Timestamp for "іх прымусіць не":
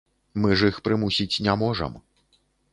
0.71-1.53